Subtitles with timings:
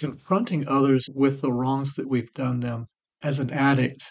[0.00, 2.86] confronting others with the wrongs that we've done them
[3.22, 4.10] as an addict,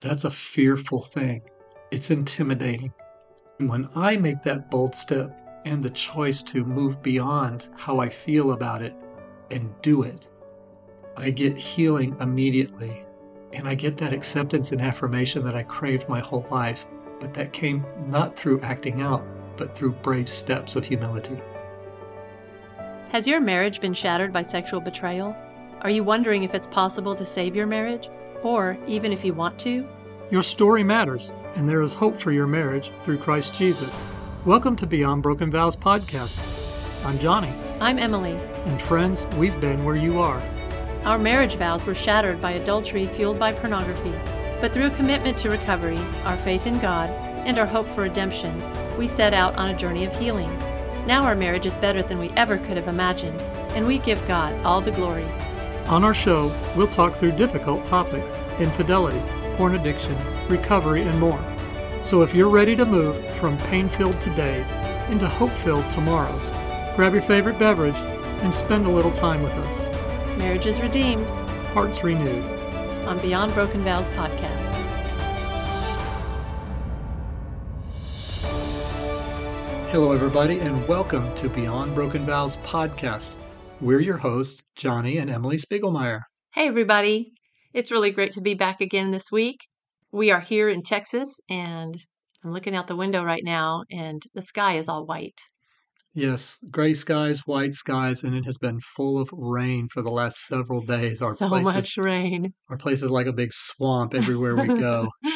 [0.00, 1.42] that's a fearful thing.
[1.90, 2.94] It's intimidating.
[3.58, 8.52] When I make that bold step and the choice to move beyond how I feel
[8.52, 8.94] about it
[9.50, 10.30] and do it,
[11.16, 13.04] I get healing immediately.
[13.52, 16.86] And I get that acceptance and affirmation that I craved my whole life,
[17.20, 19.26] but that came not through acting out,
[19.58, 21.38] but through brave steps of humility.
[23.10, 25.34] Has your marriage been shattered by sexual betrayal?
[25.80, 28.10] Are you wondering if it's possible to save your marriage?
[28.42, 29.88] Or even if you want to?
[30.30, 34.04] Your story matters, and there is hope for your marriage through Christ Jesus.
[34.44, 36.38] Welcome to Beyond Broken Vows podcast.
[37.02, 37.50] I'm Johnny.
[37.80, 38.36] I'm Emily.
[38.66, 40.42] And friends, we've been where you are.
[41.04, 44.12] Our marriage vows were shattered by adultery fueled by pornography.
[44.60, 47.08] But through commitment to recovery, our faith in God,
[47.46, 48.62] and our hope for redemption,
[48.98, 50.50] we set out on a journey of healing.
[51.08, 53.40] Now our marriage is better than we ever could have imagined,
[53.74, 55.24] and we give God all the glory.
[55.86, 59.18] On our show, we'll talk through difficult topics infidelity,
[59.54, 60.14] porn addiction,
[60.48, 61.42] recovery, and more.
[62.02, 64.70] So if you're ready to move from pain filled todays
[65.08, 66.50] into hope filled tomorrows,
[66.94, 67.96] grab your favorite beverage
[68.42, 69.86] and spend a little time with us.
[70.36, 71.26] Marriage is redeemed,
[71.72, 72.44] hearts renewed.
[73.06, 74.67] On Beyond Broken Vows podcast.
[79.90, 83.30] Hello, everybody, and welcome to Beyond Broken Vows podcast.
[83.80, 86.20] We're your hosts, Johnny and Emily Spiegelmeyer.
[86.52, 87.32] Hey, everybody.
[87.72, 89.56] It's really great to be back again this week.
[90.12, 91.94] We are here in Texas, and
[92.44, 95.40] I'm looking out the window right now, and the sky is all white.
[96.12, 100.44] Yes, gray skies, white skies, and it has been full of rain for the last
[100.46, 101.22] several days.
[101.22, 102.52] Our so places, much rain.
[102.68, 105.08] Our place is like a big swamp everywhere we go.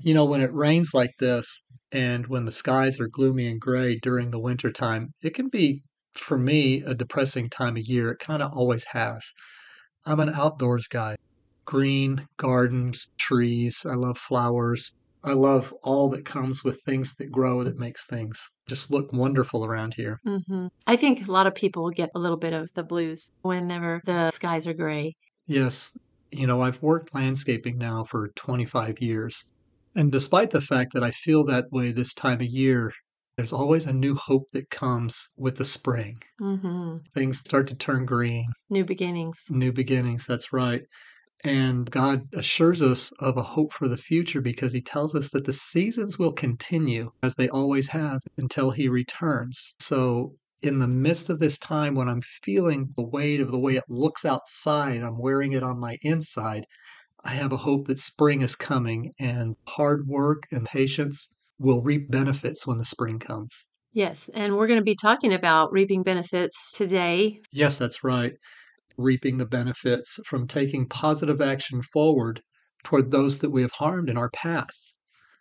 [0.00, 1.62] you know, when it rains like this,
[1.94, 5.84] and when the skies are gloomy and gray during the winter time, it can be,
[6.14, 8.10] for me, a depressing time of year.
[8.10, 9.24] It kind of always has.
[10.04, 11.14] I'm an outdoors guy.
[11.64, 13.86] Green, gardens, trees.
[13.88, 14.92] I love flowers.
[15.22, 19.64] I love all that comes with things that grow that makes things just look wonderful
[19.64, 20.18] around here.
[20.26, 20.66] Mm-hmm.
[20.88, 24.32] I think a lot of people get a little bit of the blues whenever the
[24.32, 25.14] skies are gray.
[25.46, 25.96] Yes.
[26.32, 29.44] You know, I've worked landscaping now for 25 years.
[29.94, 32.92] And despite the fact that I feel that way this time of year,
[33.36, 36.22] there's always a new hope that comes with the spring.
[36.40, 36.98] Mm-hmm.
[37.14, 38.46] Things start to turn green.
[38.70, 39.42] New beginnings.
[39.50, 40.82] New beginnings, that's right.
[41.42, 45.44] And God assures us of a hope for the future because He tells us that
[45.44, 49.74] the seasons will continue as they always have until He returns.
[49.80, 53.76] So, in the midst of this time when I'm feeling the weight of the way
[53.76, 56.64] it looks outside, I'm wearing it on my inside.
[57.24, 62.10] I have a hope that spring is coming and hard work and patience will reap
[62.10, 63.66] benefits when the spring comes.
[63.94, 67.40] Yes, and we're going to be talking about reaping benefits today.
[67.50, 68.32] Yes, that's right.
[68.98, 72.42] Reaping the benefits from taking positive action forward
[72.82, 74.96] toward those that we have harmed in our past.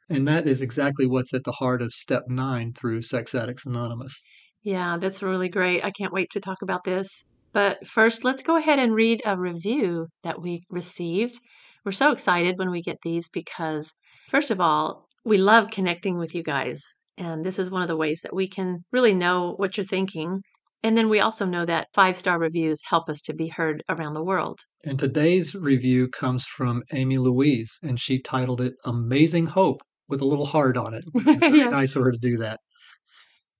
[0.07, 4.23] And that is exactly what's at the heart of step nine through Sex Addicts Anonymous.
[4.61, 5.83] Yeah, that's really great.
[5.83, 7.25] I can't wait to talk about this.
[7.51, 11.37] But first, let's go ahead and read a review that we received.
[11.85, 13.93] We're so excited when we get these because,
[14.29, 16.81] first of all, we love connecting with you guys.
[17.17, 20.41] And this is one of the ways that we can really know what you're thinking.
[20.81, 24.13] And then we also know that five star reviews help us to be heard around
[24.13, 24.59] the world.
[24.83, 30.25] And today's review comes from Amy Louise, and she titled it Amazing Hope with a
[30.25, 31.03] little heart on it.
[31.13, 31.69] It's very yeah.
[31.69, 32.59] nice of her to do that.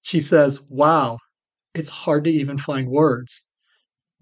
[0.02, 1.18] She says, Wow,
[1.74, 3.46] it's hard to even find words.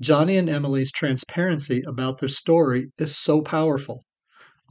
[0.01, 4.03] Johnny and Emily's transparency about their story is so powerful.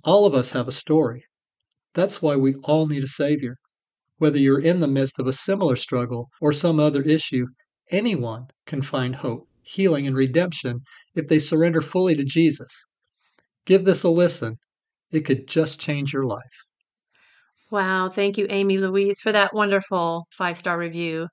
[0.03, 1.23] All of us have a story.
[1.95, 3.55] That's why we all need a Savior.
[4.19, 7.47] Whether you're in the midst of a similar struggle or some other issue,
[7.93, 10.81] anyone can find hope, healing, and redemption
[11.15, 12.85] if they surrender fully to Jesus.
[13.67, 14.57] Give this a listen.
[15.13, 16.65] It could just change your life.
[17.71, 18.09] Wow.
[18.09, 21.29] Thank you, Amy Louise, for that wonderful five star review.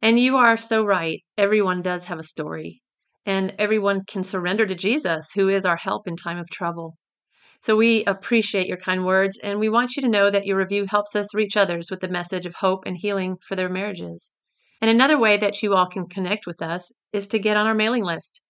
[0.00, 1.20] And you are so right.
[1.36, 2.81] Everyone does have a story
[3.24, 6.96] and everyone can surrender to Jesus, who is our help in time of trouble.
[7.60, 10.86] So we appreciate your kind words, and we want you to know that your review
[10.88, 14.30] helps us reach others with the message of hope and healing for their marriages.
[14.80, 17.74] And another way that you all can connect with us is to get on our
[17.74, 18.42] mailing list.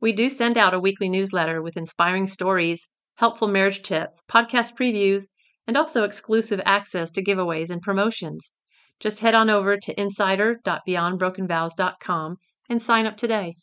[0.00, 5.26] We do send out a weekly newsletter with inspiring stories, helpful marriage tips, podcast previews,
[5.68, 8.50] and also exclusive access to giveaways and promotions.
[8.98, 12.36] Just head on over to insider.beyondbrokenvows.com
[12.68, 13.54] and sign up today.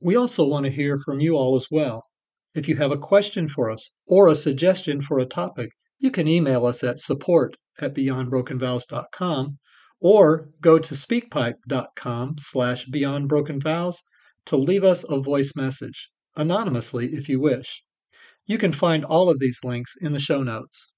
[0.00, 2.04] We also want to hear from you all as well.
[2.54, 6.26] If you have a question for us or a suggestion for a topic, you can
[6.26, 9.58] email us at support at beyondbrokenvows.com
[10.00, 13.96] or go to speakpipe.com slash beyondbrokenvows
[14.46, 17.82] to leave us a voice message, anonymously if you wish.
[18.46, 20.92] You can find all of these links in the show notes.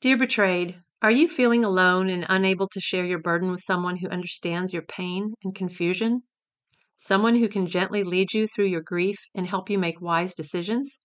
[0.00, 4.08] Dear Betrayed, are you feeling alone and unable to share your burden with someone who
[4.08, 6.22] understands your pain and confusion?
[7.00, 10.98] Someone who can gently lead you through your grief and help you make wise decisions?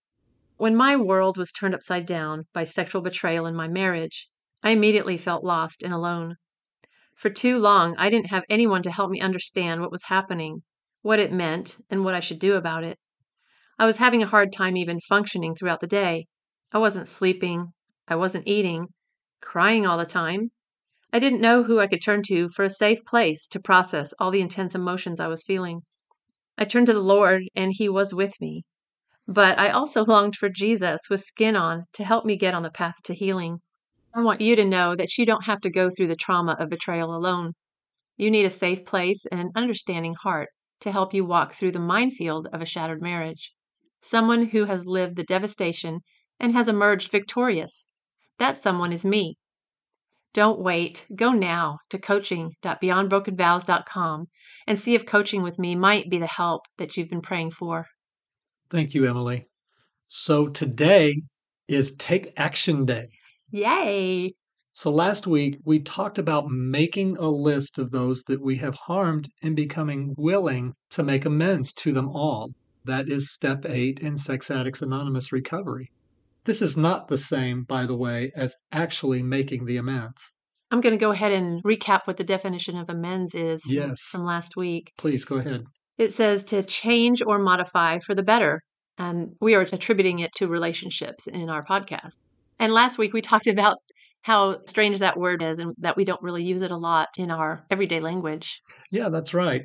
[0.56, 4.28] When my world was turned upside down by sexual betrayal in my marriage,
[4.60, 6.34] I immediately felt lost and alone.
[7.14, 10.62] For too long, I didn't have anyone to help me understand what was happening,
[11.02, 12.98] what it meant, and what I should do about it.
[13.78, 16.26] I was having a hard time even functioning throughout the day.
[16.72, 17.72] I wasn't sleeping,
[18.08, 18.88] I wasn't eating,
[19.40, 20.50] crying all the time.
[21.14, 24.32] I didn't know who I could turn to for a safe place to process all
[24.32, 25.82] the intense emotions I was feeling.
[26.58, 28.64] I turned to the Lord, and He was with me.
[29.28, 32.70] But I also longed for Jesus with skin on to help me get on the
[32.72, 33.60] path to healing.
[34.12, 36.68] I want you to know that you don't have to go through the trauma of
[36.68, 37.52] betrayal alone.
[38.16, 40.48] You need a safe place and an understanding heart
[40.80, 43.52] to help you walk through the minefield of a shattered marriage.
[44.02, 46.00] Someone who has lived the devastation
[46.40, 47.88] and has emerged victorious.
[48.38, 49.36] That someone is me.
[50.34, 51.06] Don't wait.
[51.14, 54.26] Go now to coaching.beyondbrokenvows.com
[54.66, 57.86] and see if coaching with me might be the help that you've been praying for.
[58.68, 59.46] Thank you, Emily.
[60.08, 61.22] So today
[61.68, 63.06] is Take Action Day.
[63.52, 64.34] Yay!
[64.72, 69.28] So last week we talked about making a list of those that we have harmed
[69.40, 72.50] and becoming willing to make amends to them all.
[72.84, 75.92] That is step eight in Sex Addicts Anonymous recovery.
[76.44, 80.20] This is not the same, by the way, as actually making the amends.
[80.70, 84.00] I'm going to go ahead and recap what the definition of amends is from, Yes.
[84.10, 84.92] from last week.
[84.98, 85.64] Please go ahead.
[85.98, 88.60] It says to change or modify for the better.
[88.98, 92.16] And we are attributing it to relationships in our podcast.
[92.58, 93.78] And last week we talked about
[94.22, 97.30] how strange that word is and that we don't really use it a lot in
[97.30, 98.60] our everyday language.
[98.90, 99.62] Yeah, that's right.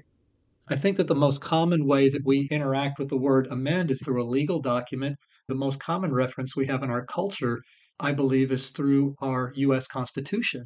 [0.67, 4.01] I think that the most common way that we interact with the word amend is
[4.03, 5.15] through a legal document.
[5.49, 7.63] The most common reference we have in our culture,
[7.99, 9.87] I believe, is through our U.S.
[9.87, 10.65] Constitution.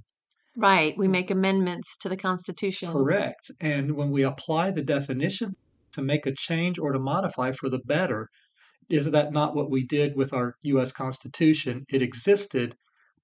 [0.57, 0.93] Right.
[0.97, 2.91] We make amendments to the Constitution.
[2.91, 3.49] Correct.
[3.61, 5.55] And when we apply the definition
[5.93, 8.27] to make a change or to modify for the better,
[8.89, 10.91] is that not what we did with our U.S.
[10.91, 11.85] Constitution?
[11.89, 12.75] It existed,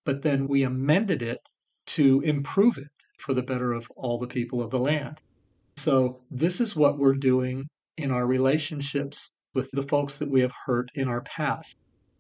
[0.06, 1.40] but then we amended it
[1.88, 2.88] to improve it
[3.20, 5.20] for the better of all the people of the land.
[5.76, 7.68] So, this is what we're doing
[7.98, 11.78] in our relationships with the folks that we have hurt in our past.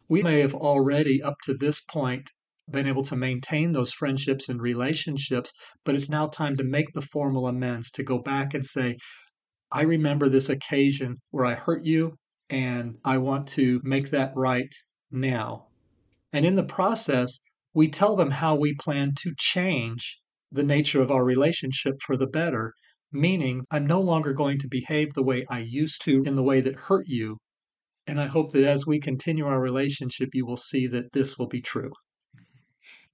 [0.07, 2.29] We may have already, up to this point,
[2.69, 5.51] been able to maintain those friendships and relationships,
[5.83, 8.97] but it's now time to make the formal amends, to go back and say,
[9.71, 12.15] I remember this occasion where I hurt you,
[12.49, 14.73] and I want to make that right
[15.11, 15.67] now.
[16.33, 17.39] And in the process,
[17.73, 20.19] we tell them how we plan to change
[20.51, 22.73] the nature of our relationship for the better,
[23.11, 26.61] meaning I'm no longer going to behave the way I used to in the way
[26.61, 27.37] that hurt you.
[28.07, 31.47] And I hope that as we continue our relationship, you will see that this will
[31.47, 31.91] be true.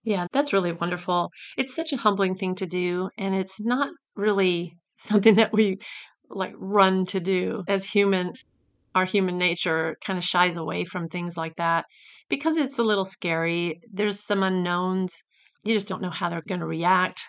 [0.04, 1.32] Yeah, that's really wonderful.
[1.58, 5.80] It's such a humbling thing to do, and it's not really something that we
[6.30, 8.44] like run to do as humans.
[8.94, 11.86] Our human nature kind of shies away from things like that
[12.30, 13.82] because it's a little scary.
[13.92, 15.14] There's some unknowns.
[15.66, 17.22] You just don't know how they're going to react.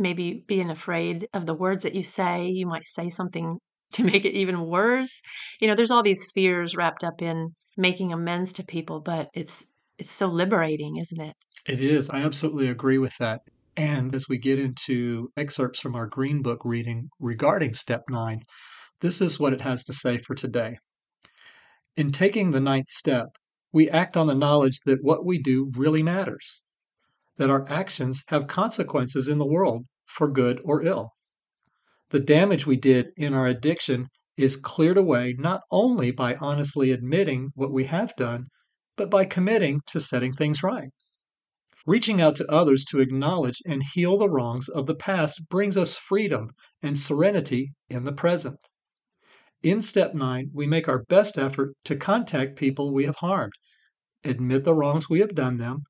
[0.00, 3.58] Maybe being afraid of the words that you say, you might say something
[3.92, 5.20] to make it even worse.
[5.60, 9.64] You know, there's all these fears wrapped up in making amends to people, but it's
[9.98, 11.34] it's so liberating, isn't it?
[11.66, 12.08] It is.
[12.08, 13.42] I absolutely agree with that.
[13.76, 18.40] And as we get into excerpts from our Green Book reading regarding Step 9,
[19.00, 20.78] this is what it has to say for today.
[21.96, 23.28] In taking the ninth step,
[23.72, 26.60] we act on the knowledge that what we do really matters,
[27.36, 31.10] that our actions have consequences in the world for good or ill.
[32.10, 37.50] The damage we did in our addiction is cleared away not only by honestly admitting
[37.54, 38.46] what we have done,
[38.96, 40.90] but by committing to setting things right.
[41.86, 45.96] Reaching out to others to acknowledge and heal the wrongs of the past brings us
[45.96, 46.50] freedom
[46.82, 48.58] and serenity in the present.
[49.62, 53.52] In step nine, we make our best effort to contact people we have harmed,
[54.24, 55.84] admit the wrongs we have done them,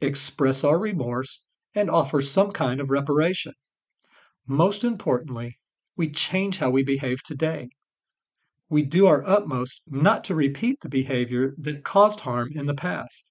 [0.00, 1.42] express our remorse,
[1.74, 3.52] and offer some kind of reparation.
[4.46, 5.58] Most importantly,
[5.96, 7.68] we change how we behave today.
[8.70, 13.24] We do our utmost not to repeat the behavior that caused harm in the past.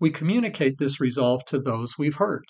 [0.00, 2.46] We communicate this resolve to those we've hurt.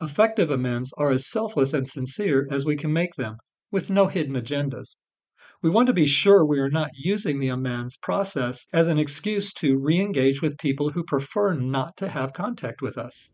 [0.00, 3.38] Effective amends are as selfless and sincere as we can make them,
[3.70, 4.98] with no hidden agendas.
[5.62, 9.52] We want to be sure we are not using the amends process as an excuse
[9.54, 13.30] to re engage with people who prefer not to have contact with us.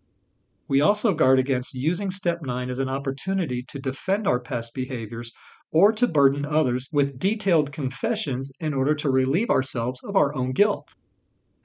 [0.69, 5.33] We also guard against using step 9 as an opportunity to defend our past behaviors
[5.71, 10.53] or to burden others with detailed confessions in order to relieve ourselves of our own
[10.53, 10.95] guilt.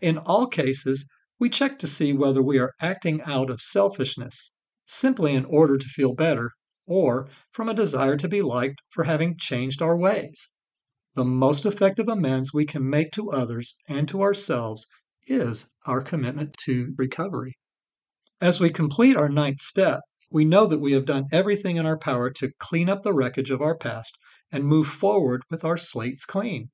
[0.01, 1.05] In all cases,
[1.39, 4.51] we check to see whether we are acting out of selfishness,
[4.85, 6.51] simply in order to feel better,
[6.85, 10.49] or from a desire to be liked for having changed our ways.
[11.15, 14.87] The most effective amends we can make to others and to ourselves
[15.27, 17.57] is our commitment to recovery.
[18.39, 21.97] As we complete our ninth step, we know that we have done everything in our
[21.97, 24.15] power to clean up the wreckage of our past
[24.51, 26.69] and move forward with our slates clean.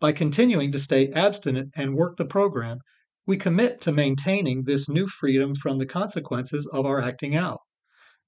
[0.00, 2.78] By continuing to stay abstinent and work the program,
[3.24, 7.60] we commit to maintaining this new freedom from the consequences of our acting out.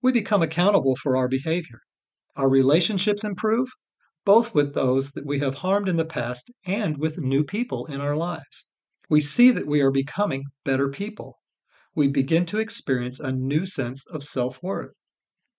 [0.00, 1.80] We become accountable for our behavior.
[2.36, 3.70] Our relationships improve,
[4.24, 8.00] both with those that we have harmed in the past and with new people in
[8.00, 8.66] our lives.
[9.10, 11.40] We see that we are becoming better people.
[11.98, 14.92] We begin to experience a new sense of self worth.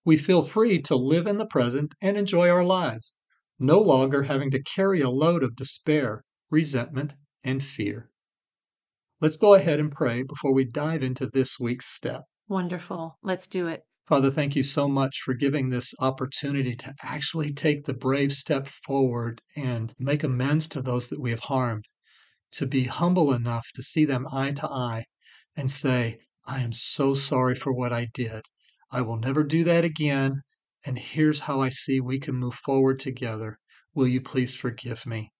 [0.06, 3.14] We feel free to live in the present and enjoy our lives,
[3.58, 7.12] no longer having to carry a load of despair, resentment,
[7.44, 8.10] and fear.
[9.20, 12.22] Let's go ahead and pray before we dive into this week's step.
[12.48, 13.18] Wonderful.
[13.22, 13.82] Let's do it.
[14.08, 18.66] Father, thank you so much for giving this opportunity to actually take the brave step
[18.86, 21.84] forward and make amends to those that we have harmed
[22.52, 25.04] to be humble enough to see them eye to eye
[25.54, 26.18] and say,
[26.52, 28.42] I am so sorry for what I did.
[28.90, 30.42] I will never do that again.
[30.84, 33.60] And here's how I see we can move forward together.
[33.94, 35.30] Will you please forgive me?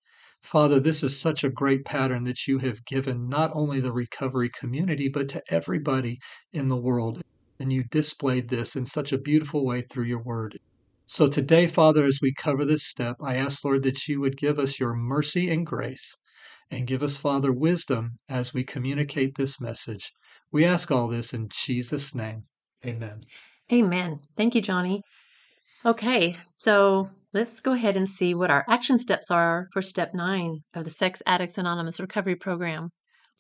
[0.40, 4.50] Father, this is such a great pattern that you have given not only the recovery
[4.50, 6.20] community, but to everybody
[6.52, 7.20] in the world.
[7.58, 10.56] And you displayed this in such a beautiful way through your word.
[11.06, 14.60] So today, Father, as we cover this step, I ask, Lord, that you would give
[14.60, 16.16] us your mercy and grace
[16.70, 20.12] and give us, Father, wisdom as we communicate this message.
[20.52, 22.44] We ask all this in Jesus' name.
[22.84, 23.22] Amen.
[23.72, 24.20] Amen.
[24.36, 25.02] Thank you, Johnny.
[25.84, 30.58] Okay, so let's go ahead and see what our action steps are for step nine
[30.74, 32.90] of the Sex Addicts Anonymous Recovery Program.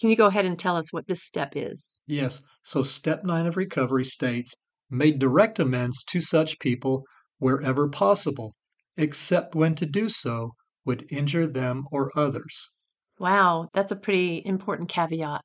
[0.00, 1.98] Can you go ahead and tell us what this step is?
[2.06, 2.40] Yes.
[2.62, 4.54] So, step nine of recovery states
[4.88, 7.04] made direct amends to such people
[7.38, 8.54] wherever possible,
[8.96, 10.52] except when to do so
[10.86, 12.70] would injure them or others.
[13.18, 15.42] Wow, that's a pretty important caveat.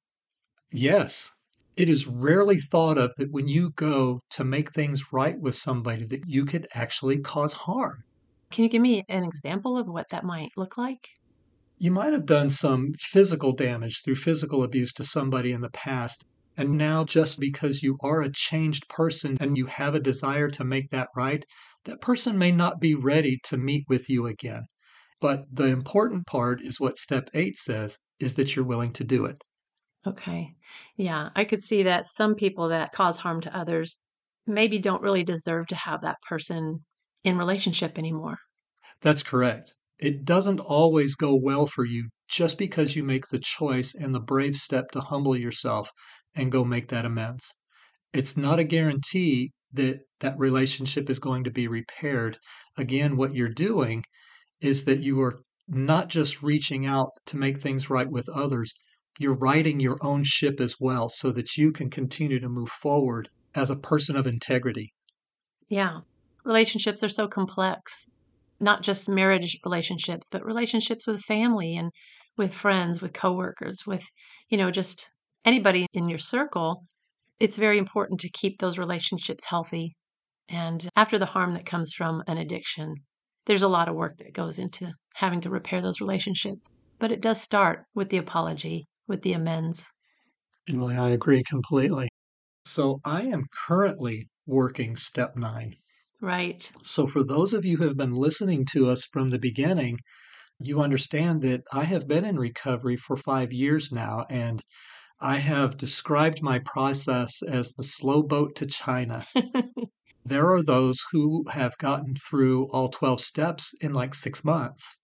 [0.71, 1.31] Yes.
[1.77, 6.05] It is rarely thought of that when you go to make things right with somebody
[6.05, 8.03] that you could actually cause harm.
[8.49, 11.09] Can you give me an example of what that might look like?
[11.77, 16.23] You might have done some physical damage through physical abuse to somebody in the past.
[16.55, 20.63] And now, just because you are a changed person and you have a desire to
[20.63, 21.43] make that right,
[21.83, 24.63] that person may not be ready to meet with you again.
[25.19, 29.25] But the important part is what step eight says is that you're willing to do
[29.25, 29.43] it.
[30.07, 30.55] Okay.
[30.97, 33.99] Yeah, I could see that some people that cause harm to others
[34.47, 36.85] maybe don't really deserve to have that person
[37.23, 38.37] in relationship anymore.
[39.01, 39.73] That's correct.
[39.99, 44.19] It doesn't always go well for you just because you make the choice and the
[44.19, 45.89] brave step to humble yourself
[46.35, 47.53] and go make that amends.
[48.13, 52.39] It's not a guarantee that that relationship is going to be repaired.
[52.77, 54.03] Again, what you're doing
[54.61, 58.73] is that you are not just reaching out to make things right with others,
[59.17, 63.29] you're righting your own ship as well so that you can continue to move forward
[63.53, 64.93] as a person of integrity.
[65.69, 65.99] Yeah.
[66.43, 68.07] Relationships are so complex,
[68.59, 71.91] not just marriage relationships, but relationships with family and
[72.37, 74.05] with friends, with coworkers, with,
[74.49, 75.09] you know, just
[75.45, 76.83] anybody in your circle.
[77.39, 79.95] It's very important to keep those relationships healthy.
[80.49, 82.95] And after the harm that comes from an addiction,
[83.45, 86.69] there's a lot of work that goes into having to repair those relationships.
[86.99, 89.87] But it does start with the apology, with the amends.
[90.67, 92.09] Emily, I agree completely.
[92.65, 95.75] So I am currently working step nine.
[96.21, 96.71] Right.
[96.81, 99.99] So for those of you who have been listening to us from the beginning,
[100.59, 104.63] you understand that I have been in recovery for five years now, and
[105.19, 109.27] I have described my process as the slow boat to China.
[110.25, 114.97] there are those who have gotten through all 12 steps in like six months.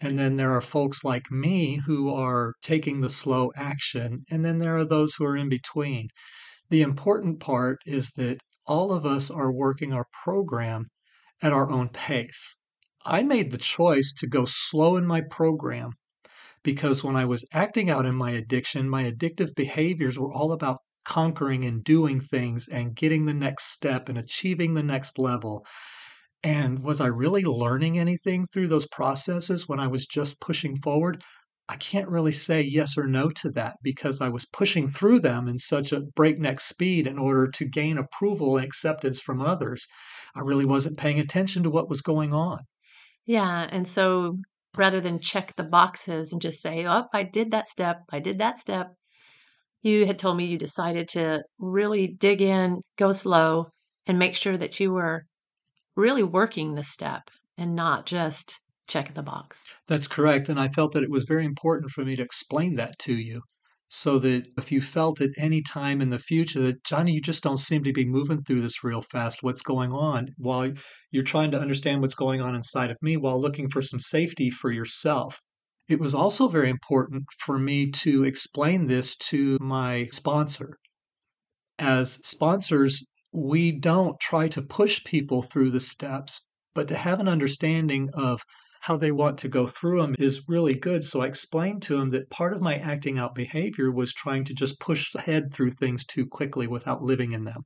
[0.00, 4.24] And then there are folks like me who are taking the slow action.
[4.30, 6.08] And then there are those who are in between.
[6.70, 10.86] The important part is that all of us are working our program
[11.42, 12.56] at our own pace.
[13.04, 15.92] I made the choice to go slow in my program
[16.62, 20.78] because when I was acting out in my addiction, my addictive behaviors were all about
[21.04, 25.64] conquering and doing things and getting the next step and achieving the next level.
[26.42, 31.22] And was I really learning anything through those processes when I was just pushing forward?
[31.68, 35.48] I can't really say yes or no to that because I was pushing through them
[35.48, 39.86] in such a breakneck speed in order to gain approval and acceptance from others.
[40.34, 42.60] I really wasn't paying attention to what was going on.
[43.26, 43.68] Yeah.
[43.70, 44.38] And so
[44.76, 48.38] rather than check the boxes and just say, oh, I did that step, I did
[48.38, 48.94] that step,
[49.82, 53.66] you had told me you decided to really dig in, go slow,
[54.06, 55.26] and make sure that you were
[55.98, 57.22] really working the step
[57.58, 59.60] and not just checking the box.
[59.88, 60.48] That's correct.
[60.48, 63.42] And I felt that it was very important for me to explain that to you
[63.90, 67.42] so that if you felt at any time in the future that, Johnny, you just
[67.42, 70.28] don't seem to be moving through this real fast, what's going on?
[70.36, 70.72] While
[71.10, 74.50] you're trying to understand what's going on inside of me while looking for some safety
[74.50, 75.38] for yourself.
[75.88, 80.76] It was also very important for me to explain this to my sponsor.
[81.78, 83.06] As sponsors,
[83.38, 86.40] we don't try to push people through the steps,
[86.74, 88.42] but to have an understanding of
[88.80, 91.04] how they want to go through them is really good.
[91.04, 94.54] So I explained to him that part of my acting out behavior was trying to
[94.54, 97.62] just push ahead through things too quickly without living in them.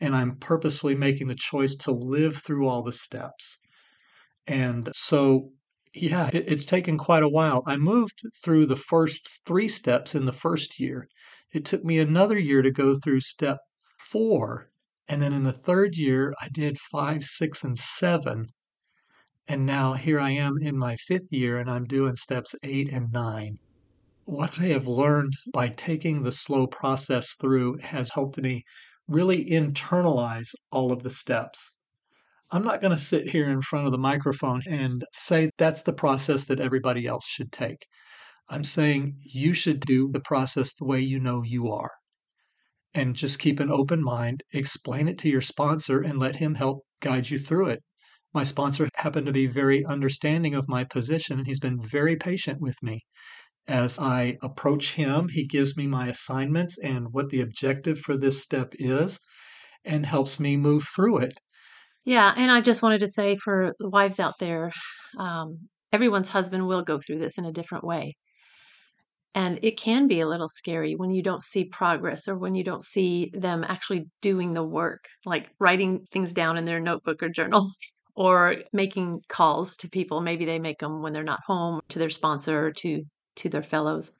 [0.00, 3.58] And I'm purposefully making the choice to live through all the steps.
[4.46, 5.50] And so,
[5.94, 7.62] yeah, it, it's taken quite a while.
[7.66, 11.08] I moved through the first three steps in the first year.
[11.52, 13.58] It took me another year to go through step
[13.98, 14.70] four.
[15.08, 18.48] And then in the third year, I did five, six, and seven.
[19.46, 23.12] And now here I am in my fifth year and I'm doing steps eight and
[23.12, 23.58] nine.
[24.24, 28.64] What I have learned by taking the slow process through has helped me
[29.06, 31.76] really internalize all of the steps.
[32.50, 35.92] I'm not going to sit here in front of the microphone and say that's the
[35.92, 37.86] process that everybody else should take.
[38.48, 41.92] I'm saying you should do the process the way you know you are.
[42.96, 46.84] And just keep an open mind, explain it to your sponsor, and let him help
[47.00, 47.82] guide you through it
[48.36, 52.60] my sponsor happened to be very understanding of my position, and he's been very patient
[52.60, 53.00] with me.
[53.66, 58.42] As I approach him, he gives me my assignments and what the objective for this
[58.42, 59.18] step is
[59.86, 61.40] and helps me move through it.
[62.04, 64.70] Yeah, and I just wanted to say for the wives out there,
[65.18, 65.56] um,
[65.90, 68.12] everyone's husband will go through this in a different way.
[69.36, 72.64] And it can be a little scary when you don't see progress or when you
[72.64, 77.28] don't see them actually doing the work, like writing things down in their notebook or
[77.28, 77.70] journal
[78.16, 80.22] or making calls to people.
[80.22, 83.04] Maybe they make them when they're not home to their sponsor or to
[83.36, 84.10] to their fellows.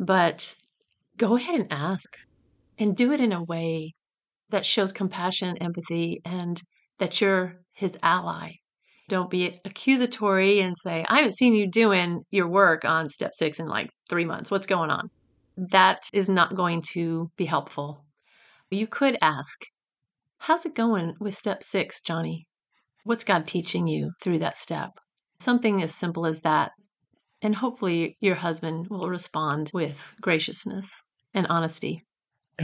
[0.00, 0.56] But
[1.16, 2.16] go ahead and ask
[2.78, 3.94] and do it in a way
[4.50, 6.60] that shows compassion, empathy, and
[6.98, 8.54] that you're his ally.
[9.08, 13.60] Don't be accusatory and say, I haven't seen you doing your work on step six
[13.60, 14.50] in like three months.
[14.50, 15.10] What's going on?
[15.56, 18.04] That is not going to be helpful.
[18.70, 19.58] You could ask,
[20.38, 22.46] How's it going with step six, Johnny?
[23.04, 24.90] What's God teaching you through that step?
[25.38, 26.72] Something as simple as that.
[27.40, 31.02] And hopefully, your husband will respond with graciousness
[31.34, 32.02] and honesty.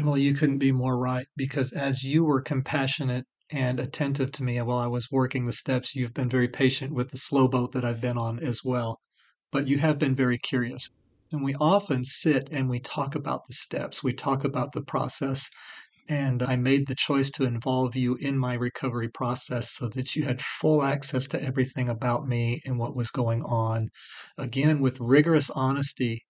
[0.03, 4.61] Well, you couldn't be more right because as you were compassionate and attentive to me
[4.63, 7.85] while I was working the steps, you've been very patient with the slow boat that
[7.85, 9.01] I've been on as well.
[9.51, 10.89] But you have been very curious.
[11.33, 15.49] And we often sit and we talk about the steps, we talk about the process,
[16.09, 20.25] and I made the choice to involve you in my recovery process so that you
[20.25, 23.91] had full access to everything about me and what was going on.
[24.37, 26.25] Again, with rigorous honesty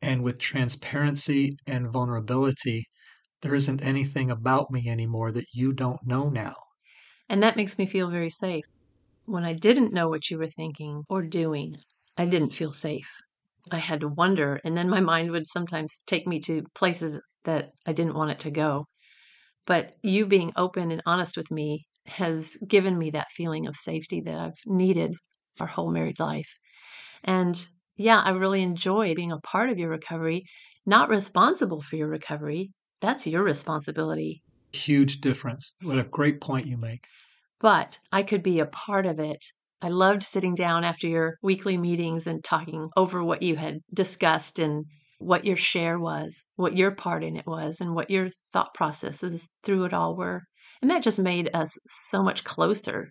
[0.00, 2.86] and with transparency and vulnerability,
[3.42, 6.56] there isn't anything about me anymore that you don't know now.
[7.28, 8.64] And that makes me feel very safe.
[9.26, 11.76] When I didn't know what you were thinking or doing,
[12.16, 13.08] I didn't feel safe.
[13.70, 17.72] I had to wonder, and then my mind would sometimes take me to places that
[17.86, 18.86] I didn't want it to go.
[19.66, 24.20] But you being open and honest with me has given me that feeling of safety
[24.22, 25.14] that I've needed
[25.60, 26.50] our whole married life.
[27.24, 30.44] And yeah, I really enjoy being a part of your recovery,
[30.86, 32.72] not responsible for your recovery.
[33.00, 34.42] That's your responsibility.
[34.72, 35.74] Huge difference.
[35.82, 37.06] What a great point you make.
[37.60, 39.44] But I could be a part of it.
[39.80, 44.58] I loved sitting down after your weekly meetings and talking over what you had discussed
[44.58, 44.84] and
[45.18, 49.48] what your share was, what your part in it was, and what your thought processes
[49.62, 50.42] through it all were.
[50.80, 51.76] And that just made us
[52.10, 53.10] so much closer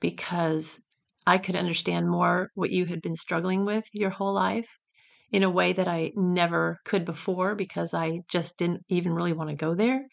[0.00, 0.80] because
[1.26, 4.68] I could understand more what you had been struggling with your whole life
[5.32, 9.50] in a way that I never could before because I just didn't even really want
[9.50, 10.04] to go there.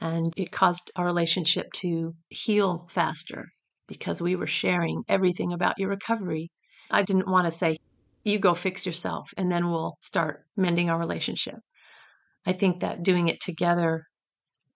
[0.00, 3.46] And it caused our relationship to heal faster
[3.86, 6.50] because we were sharing everything about your recovery.
[6.90, 7.76] I didn't want to say,
[8.24, 11.56] you go fix yourself and then we'll start mending our relationship.
[12.44, 14.04] I think that doing it together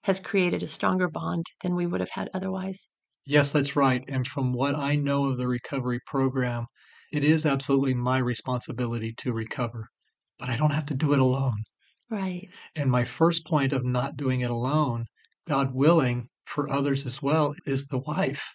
[0.02, 2.86] has created a stronger bond than we would have had otherwise.
[3.26, 4.04] Yes, that's right.
[4.06, 6.66] And from what I know of the recovery program,
[7.14, 9.88] it is absolutely my responsibility to recover,
[10.36, 11.62] but I don't have to do it alone.
[12.10, 12.48] Right.
[12.74, 15.04] And my first point of not doing it alone,
[15.46, 18.52] God willing, for others as well, is the wife.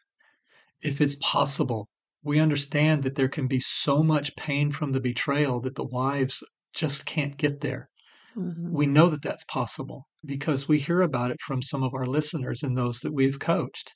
[0.84, 1.88] If it's possible,
[2.22, 6.44] we understand that there can be so much pain from the betrayal that the wives
[6.74, 7.90] just can't get there.
[8.38, 8.74] Mm-hmm.
[8.74, 12.62] We know that that's possible because we hear about it from some of our listeners
[12.62, 13.94] and those that we've coached.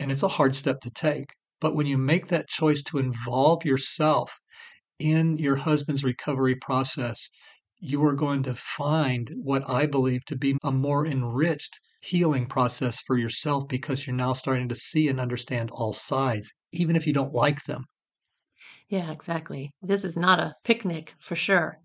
[0.00, 1.26] And it's a hard step to take.
[1.60, 4.32] But when you make that choice to involve yourself
[4.98, 7.28] in your husband's recovery process,
[7.80, 13.00] you are going to find what I believe to be a more enriched healing process
[13.06, 17.12] for yourself because you're now starting to see and understand all sides, even if you
[17.12, 17.84] don't like them.
[18.88, 19.70] Yeah, exactly.
[19.82, 21.78] This is not a picnic for sure.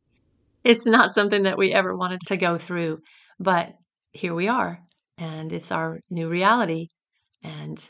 [0.64, 3.00] It's not something that we ever wanted to go through,
[3.40, 3.74] but
[4.14, 4.80] here we are,
[5.18, 6.88] and it's our new reality.
[7.44, 7.84] And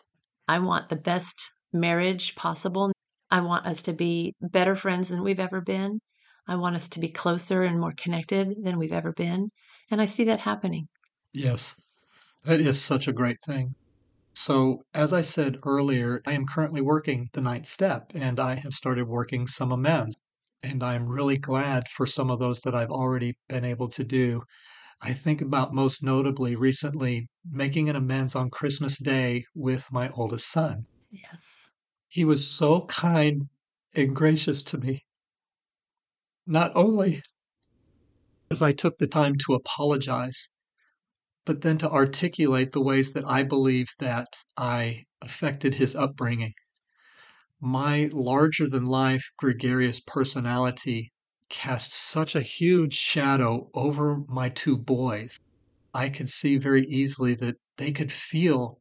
[0.48, 1.36] I want the best
[1.74, 2.92] marriage possible.
[3.32, 6.00] I want us to be better friends than we've ever been.
[6.48, 9.50] I want us to be closer and more connected than we've ever been.
[9.90, 10.88] And I see that happening.
[11.34, 11.76] Yes,
[12.44, 13.76] that is such a great thing.
[14.36, 18.74] So, as I said earlier, I am currently working the ninth step and I have
[18.74, 20.16] started working some amends.
[20.62, 24.44] And I'm really glad for some of those that I've already been able to do.
[25.02, 30.50] I think about most notably recently making an amends on Christmas Day with my oldest
[30.50, 30.88] son.
[31.12, 31.63] Yes.
[32.16, 33.50] He was so kind
[33.96, 35.04] and gracious to me.
[36.46, 37.24] Not only
[38.52, 40.50] as I took the time to apologize,
[41.44, 46.54] but then to articulate the ways that I believe that I affected his upbringing.
[47.60, 51.12] My larger than life gregarious personality
[51.50, 55.40] cast such a huge shadow over my two boys.
[55.96, 58.80] I could see very easily that they could feel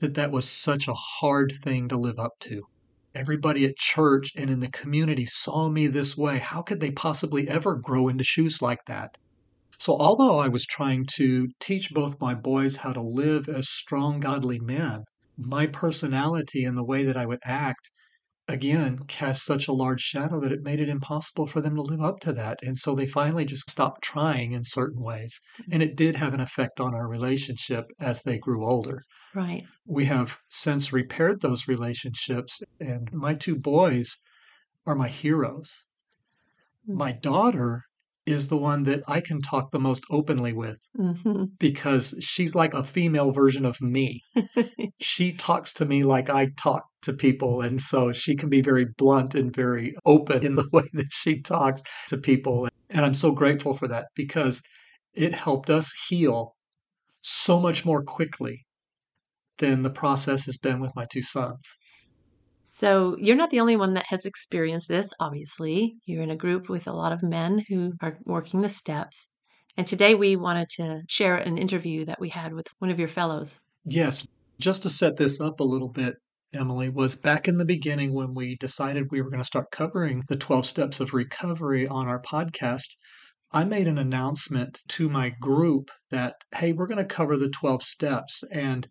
[0.00, 2.66] that that was such a hard thing to live up to.
[3.14, 6.38] Everybody at church and in the community saw me this way.
[6.38, 9.18] How could they possibly ever grow into shoes like that?
[9.78, 14.20] So, although I was trying to teach both my boys how to live as strong,
[14.20, 15.04] godly men,
[15.36, 17.90] my personality and the way that I would act,
[18.48, 22.00] again, cast such a large shadow that it made it impossible for them to live
[22.00, 22.58] up to that.
[22.62, 25.38] And so they finally just stopped trying in certain ways.
[25.60, 25.72] Mm-hmm.
[25.72, 29.02] And it did have an effect on our relationship as they grew older.
[29.34, 29.64] Right.
[29.86, 34.18] We have since repaired those relationships, and my two boys
[34.86, 35.84] are my heroes.
[36.88, 36.94] Mm.
[36.94, 37.84] My daughter
[38.24, 41.44] is the one that I can talk the most openly with mm-hmm.
[41.58, 44.22] because she's like a female version of me.
[45.00, 47.62] she talks to me like I talk to people.
[47.62, 51.40] And so she can be very blunt and very open in the way that she
[51.40, 52.68] talks to people.
[52.90, 54.62] And I'm so grateful for that because
[55.14, 56.54] it helped us heal
[57.22, 58.64] so much more quickly
[59.58, 61.76] than the process has been with my two sons.
[62.64, 65.96] So, you're not the only one that has experienced this, obviously.
[66.06, 69.28] You're in a group with a lot of men who are working the steps.
[69.76, 73.08] And today we wanted to share an interview that we had with one of your
[73.08, 73.60] fellows.
[73.84, 74.26] Yes.
[74.58, 76.16] Just to set this up a little bit,
[76.54, 80.22] Emily, was back in the beginning when we decided we were going to start covering
[80.28, 82.96] the 12 steps of recovery on our podcast.
[83.50, 87.82] I made an announcement to my group that, hey, we're going to cover the 12
[87.82, 88.44] steps.
[88.52, 88.86] And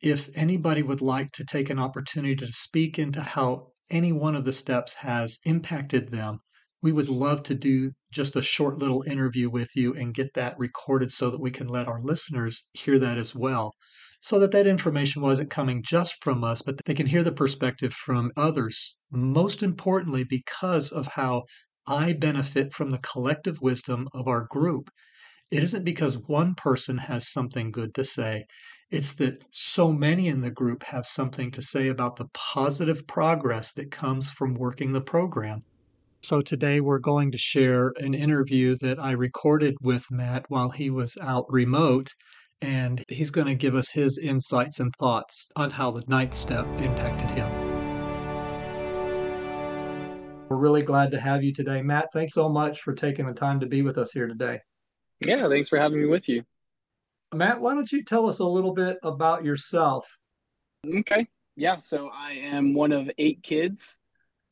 [0.00, 4.44] if anybody would like to take an opportunity to speak into how any one of
[4.44, 6.40] the steps has impacted them,
[6.82, 10.58] we would love to do just a short little interview with you and get that
[10.58, 13.72] recorded so that we can let our listeners hear that as well.
[14.20, 17.92] So that that information wasn't coming just from us, but they can hear the perspective
[17.92, 18.96] from others.
[19.10, 21.44] Most importantly, because of how
[21.86, 24.88] I benefit from the collective wisdom of our group.
[25.50, 28.46] It isn't because one person has something good to say.
[28.90, 33.72] It's that so many in the group have something to say about the positive progress
[33.72, 35.62] that comes from working the program.
[36.22, 40.90] So today we're going to share an interview that I recorded with Matt while he
[40.90, 42.10] was out remote,
[42.60, 46.66] and he's going to give us his insights and thoughts on how the ninth step
[46.78, 47.50] impacted him.
[50.48, 51.80] We're really glad to have you today.
[51.82, 54.60] Matt, thanks so much for taking the time to be with us here today.
[55.20, 56.44] Yeah, thanks for having me with you.
[57.34, 60.18] Matt, why don't you tell us a little bit about yourself?
[60.86, 61.26] Okay.
[61.56, 61.80] Yeah.
[61.80, 63.98] So I am one of eight kids.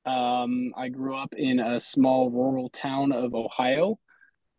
[0.04, 3.98] Um, I grew up in a small rural town of Ohio.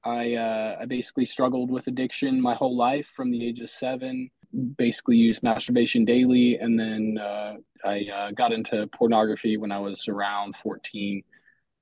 [0.06, 4.30] I, uh, I basically struggled with addiction my whole life from the age of seven,
[4.78, 6.58] basically used masturbation daily.
[6.58, 7.56] And then uh,
[7.86, 11.24] I uh, got into pornography when I was around 14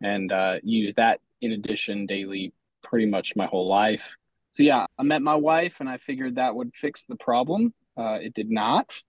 [0.04, 4.16] and uh, used that in addition daily pretty much my whole life
[4.52, 7.74] so yeah, I met my wife and I figured that would fix the problem.
[7.98, 9.02] Uh, it did not.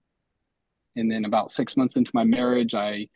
[0.94, 3.08] And then about six months into my marriage, I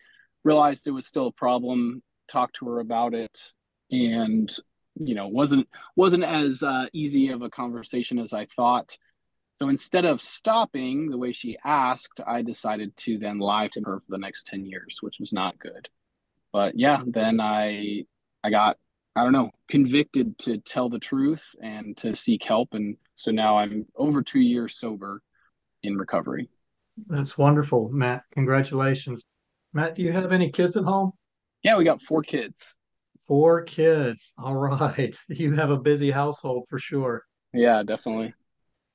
[0.45, 2.03] realized it was still a problem.
[2.29, 3.39] Talked to her about it,
[3.91, 4.53] and
[4.97, 8.97] you know wasn't wasn't as uh, easy of a conversation as I thought.
[9.53, 14.01] So instead of stopping the way she asked, I decided to then lie to her
[14.01, 15.89] for the next 10 years, which was not good.
[16.53, 18.05] But yeah, then I
[18.43, 18.77] I got
[19.17, 23.57] I don't know, convicted to tell the truth and to seek help and so now
[23.57, 25.23] I'm over 2 years sober
[25.83, 26.51] in recovery.
[27.07, 28.25] That's wonderful, Matt.
[28.33, 29.27] Congratulations.
[29.73, 31.13] Matt, do you have any kids at home?
[31.63, 32.77] Yeah, we got four kids.
[33.27, 34.33] Four kids.
[34.39, 35.17] All right.
[35.29, 37.25] You have a busy household for sure.
[37.53, 38.35] Yeah, definitely.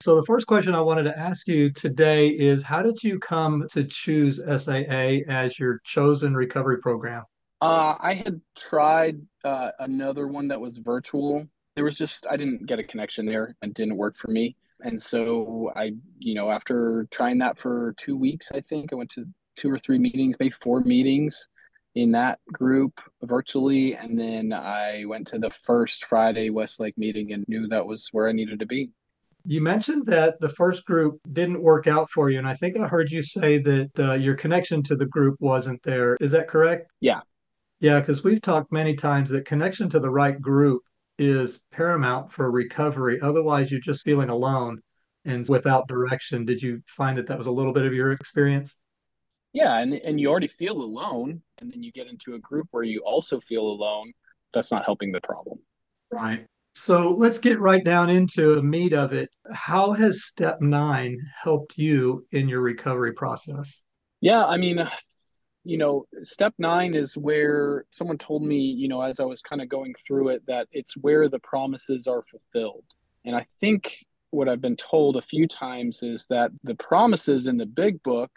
[0.01, 3.65] So, the first question I wanted to ask you today is How did you come
[3.71, 7.23] to choose SAA as your chosen recovery program?
[7.61, 11.45] Uh, I had tried uh, another one that was virtual.
[11.75, 14.55] There was just, I didn't get a connection there and didn't work for me.
[14.83, 19.11] And so I, you know, after trying that for two weeks, I think I went
[19.11, 21.47] to two or three meetings, maybe four meetings
[21.93, 23.95] in that group virtually.
[23.95, 28.27] And then I went to the first Friday Westlake meeting and knew that was where
[28.27, 28.89] I needed to be.
[29.45, 32.39] You mentioned that the first group didn't work out for you.
[32.39, 35.81] And I think I heard you say that uh, your connection to the group wasn't
[35.83, 36.17] there.
[36.19, 36.91] Is that correct?
[37.01, 37.21] Yeah.
[37.81, 40.83] Yeah, because we've talked many times that connection to the right group
[41.17, 43.19] is paramount for recovery.
[43.19, 44.81] Otherwise, you're just feeling alone
[45.25, 46.45] and without direction.
[46.45, 48.77] Did you find that that was a little bit of your experience?
[49.51, 51.41] Yeah, and, and you already feel alone.
[51.57, 54.13] And then you get into a group where you also feel alone.
[54.53, 55.57] That's not helping the problem.
[56.11, 56.45] Right.
[56.75, 59.29] So let's get right down into the meat of it.
[59.51, 63.81] How has step nine helped you in your recovery process?
[64.21, 64.87] Yeah, I mean,
[65.63, 69.61] you know, step nine is where someone told me, you know, as I was kind
[69.61, 72.85] of going through it, that it's where the promises are fulfilled.
[73.25, 73.95] And I think
[74.31, 78.31] what I've been told a few times is that the promises in the big book,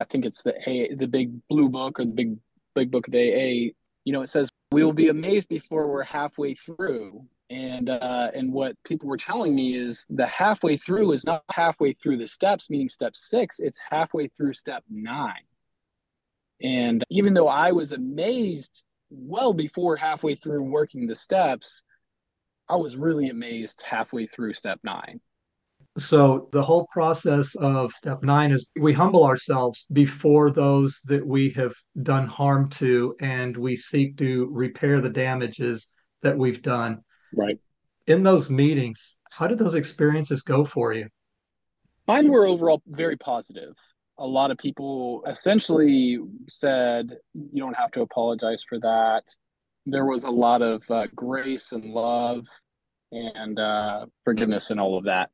[0.00, 2.36] I think it's the A, the big blue book or the big
[2.74, 3.72] big book of AA,
[4.04, 8.52] you know, it says we will be amazed before we're halfway through and uh, and
[8.52, 12.70] what people were telling me is the halfway through is not halfway through the steps
[12.70, 15.44] meaning step six it's halfway through step nine
[16.62, 21.82] and even though i was amazed well before halfway through working the steps
[22.68, 25.20] i was really amazed halfway through step nine
[25.98, 31.50] so the whole process of step nine is we humble ourselves before those that we
[31.50, 35.88] have done harm to and we seek to repair the damages
[36.22, 36.98] that we've done
[37.34, 37.58] Right.
[38.06, 41.08] In those meetings, how did those experiences go for you?
[42.06, 43.74] Mine were overall very positive.
[44.22, 49.24] A lot of people essentially said, you don't have to apologize for that.
[49.84, 52.46] There was a lot of uh, grace and love
[53.10, 55.30] and uh, forgiveness and all of that.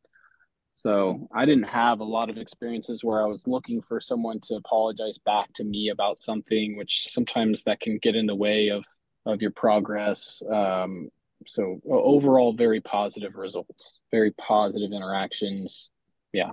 [0.74, 4.54] So I didn't have a lot of experiences where I was looking for someone to
[4.54, 8.84] apologize back to me about something, which sometimes that can get in the way of
[9.26, 10.42] of your progress.
[10.50, 11.10] Um,
[11.46, 15.90] so overall very positive results very positive interactions
[16.32, 16.50] yeah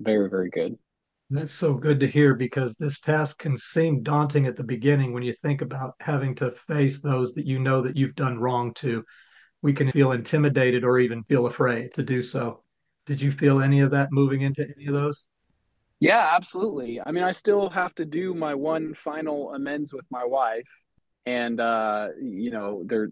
[0.00, 0.76] very very good
[1.30, 5.22] that's so good to hear because this task can seem daunting at the beginning when
[5.22, 9.04] you think about having to face those that you know that you've done wrong to.
[9.60, 12.62] We can feel intimidated or even feel afraid to do so.
[13.06, 15.26] Did you feel any of that moving into any of those?
[16.00, 17.00] Yeah absolutely.
[17.04, 20.68] I mean i still have to do my one final amends with my wife
[21.26, 23.08] and uh you know there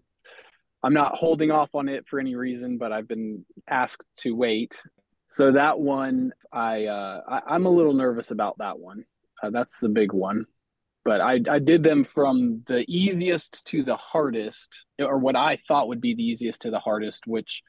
[0.83, 4.79] I'm not holding off on it for any reason, but I've been asked to wait.
[5.27, 9.03] So that one, I, uh, I am a little nervous about that one.
[9.43, 10.45] Uh, that's the big one.
[11.03, 15.87] But I, I did them from the easiest to the hardest, or what I thought
[15.87, 17.63] would be the easiest to the hardest, which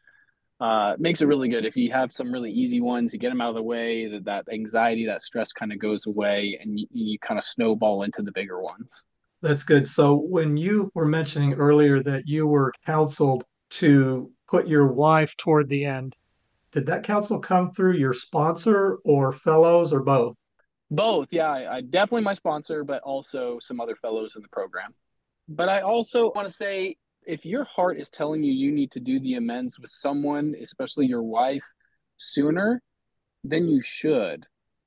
[0.61, 1.65] uh, makes it really good.
[1.65, 4.25] If you have some really easy ones, you get them out of the way, that,
[4.25, 8.23] that anxiety, that stress kind of goes away, and you, you kind of snowball into
[8.23, 9.05] the bigger ones.
[9.41, 9.87] That's good.
[9.87, 15.69] So when you were mentioning earlier that you were counseled to put your wife toward
[15.69, 16.17] the end,
[16.79, 20.37] did that counsel come through your sponsor or fellows or both?
[20.93, 21.51] Both, yeah.
[21.51, 24.95] I, I definitely my sponsor, but also some other fellows in the program.
[25.49, 29.01] But I also want to say if your heart is telling you you need to
[29.01, 31.65] do the amends with someone, especially your wife,
[32.17, 32.81] sooner,
[33.43, 34.47] then you should.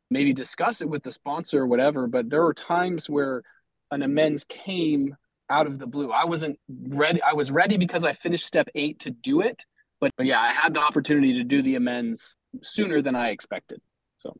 [0.09, 2.07] Maybe discuss it with the sponsor or whatever.
[2.07, 3.43] But there are times where
[3.91, 5.13] an amends came
[5.49, 6.09] out of the blue.
[6.09, 7.21] I wasn't ready.
[7.21, 9.65] I was ready because I finished step eight to do it.
[10.01, 13.79] But, but yeah, I had the opportunity to do the amends sooner than I expected.
[14.17, 14.35] So,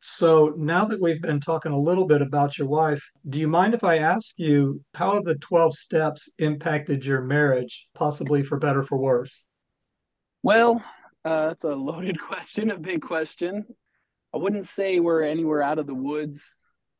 [0.00, 3.74] so now that we've been talking a little bit about your wife, do you mind
[3.74, 8.82] if I ask you how have the 12 steps impacted your marriage, possibly for better
[8.82, 9.44] for worse?
[10.42, 10.82] Well,
[11.26, 13.66] uh, that's a loaded question, a big question.
[14.34, 16.40] I wouldn't say we're anywhere out of the woods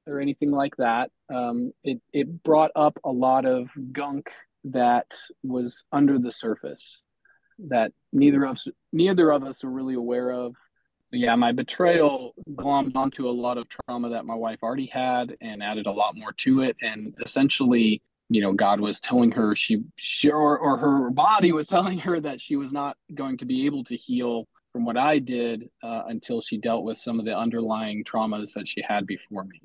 [0.07, 1.11] or anything like that.
[1.33, 4.31] Um, it it brought up a lot of gunk
[4.65, 7.03] that was under the surface
[7.69, 10.55] that neither of us, neither of us are really aware of.
[11.13, 15.63] yeah, my betrayal glommed onto a lot of trauma that my wife already had and
[15.63, 16.77] added a lot more to it.
[16.81, 21.67] And essentially, you know, God was telling her she, she or, or her body was
[21.77, 25.19] telling her that she was not going to be able to heal from what I
[25.19, 29.45] did uh, until she dealt with some of the underlying traumas that she had before
[29.45, 29.61] me.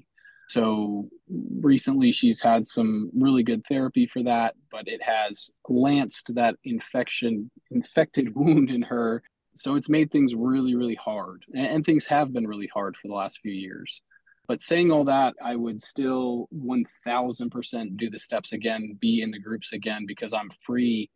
[0.47, 6.55] So recently, she's had some really good therapy for that, but it has lanced that
[6.63, 9.23] infection, infected wound in her.
[9.55, 11.43] So it's made things really, really hard.
[11.53, 14.01] And, and things have been really hard for the last few years.
[14.47, 19.39] But saying all that, I would still 1000% do the steps again, be in the
[19.39, 21.09] groups again, because I'm free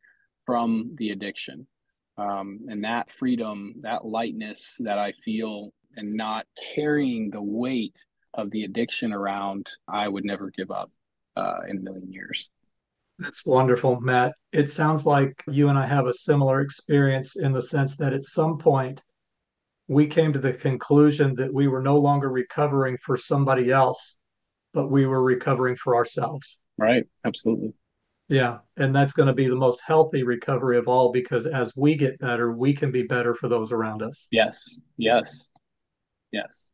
[0.46, 1.66] from the addiction.
[2.18, 8.52] Um, and that freedom, that lightness that I feel, and not carrying the weight of
[8.52, 10.92] the addiction around, I would never give up
[11.36, 12.50] uh, in a million years.
[13.20, 14.34] That's wonderful, Matt.
[14.52, 18.24] It sounds like you and I have a similar experience in the sense that at
[18.24, 19.04] some point
[19.88, 24.18] we came to the conclusion that we were no longer recovering for somebody else,
[24.74, 26.60] but we were recovering for ourselves.
[26.78, 27.06] Right.
[27.26, 27.74] Absolutely.
[28.28, 28.60] Yeah.
[28.78, 32.18] And that's going to be the most healthy recovery of all because as we get
[32.20, 34.28] better, we can be better for those around us.
[34.32, 34.82] Yes.
[34.98, 35.50] Yes.
[36.32, 36.70] Yes.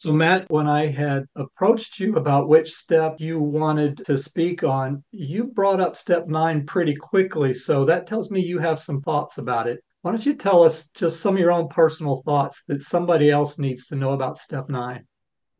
[0.00, 5.04] So, Matt, when I had approached you about which step you wanted to speak on,
[5.12, 7.52] you brought up step nine pretty quickly.
[7.52, 9.84] So that tells me you have some thoughts about it.
[10.00, 13.58] Why don't you tell us just some of your own personal thoughts that somebody else
[13.58, 15.04] needs to know about step nine?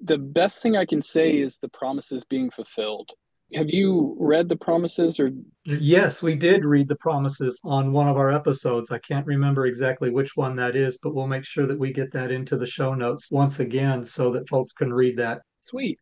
[0.00, 3.10] The best thing I can say is the promises being fulfilled
[3.54, 5.30] have you read the promises or?
[5.64, 8.90] Yes we did read the promises on one of our episodes.
[8.90, 12.10] I can't remember exactly which one that is but we'll make sure that we get
[12.12, 15.42] that into the show notes once again so that folks can read that.
[15.60, 15.98] Sweet.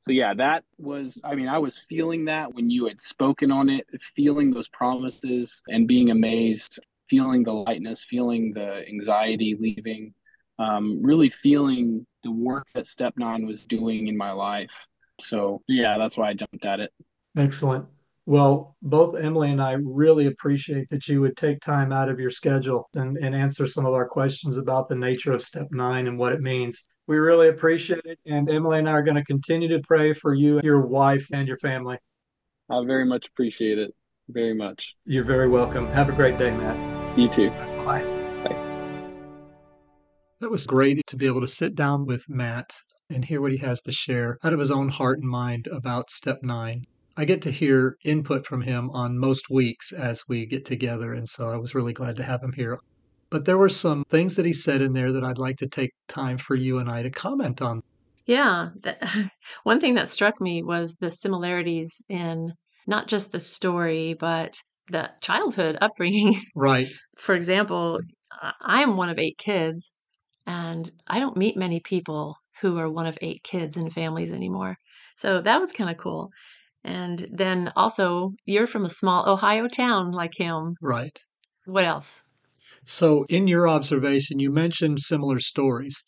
[0.00, 3.68] So yeah that was i mean i was feeling that when you had spoken on
[3.68, 10.12] it feeling those promises and being amazed feeling the lightness feeling the anxiety leaving
[10.58, 14.86] um, really feeling the work that step nine was doing in my life
[15.22, 16.92] so yeah, that's why I jumped at it.
[17.36, 17.86] Excellent.
[18.24, 22.30] Well, both Emily and I really appreciate that you would take time out of your
[22.30, 26.16] schedule and, and answer some of our questions about the nature of step nine and
[26.16, 26.84] what it means.
[27.08, 28.20] We really appreciate it.
[28.26, 31.48] And Emily and I are going to continue to pray for you, your wife, and
[31.48, 31.98] your family.
[32.70, 33.92] I very much appreciate it.
[34.28, 34.94] Very much.
[35.04, 35.88] You're very welcome.
[35.88, 37.18] Have a great day, Matt.
[37.18, 37.50] You too.
[37.84, 38.04] Bye.
[38.44, 38.56] Bye.
[40.38, 42.70] That was great to be able to sit down with Matt
[43.12, 46.10] and hear what he has to share out of his own heart and mind about
[46.10, 46.84] step nine.
[47.16, 51.28] I get to hear input from him on most weeks as we get together, and
[51.28, 52.78] so I was really glad to have him here.
[53.28, 55.92] But there were some things that he said in there that I'd like to take
[56.08, 57.82] time for you and I to comment on.
[58.26, 59.02] Yeah, that,
[59.62, 62.52] one thing that struck me was the similarities in
[62.86, 64.56] not just the story, but
[64.90, 66.40] the childhood upbringing.
[66.54, 66.88] Right.
[67.16, 68.00] For example,
[68.60, 69.92] I'm one of eight kids,
[70.46, 74.76] and I don't meet many people who are one of eight kids in families anymore.
[75.18, 76.30] So that was kind of cool.
[76.84, 80.74] And then also, you're from a small Ohio town like him.
[80.80, 81.16] Right.
[81.66, 82.22] What else?
[82.84, 86.02] So, in your observation, you mentioned similar stories.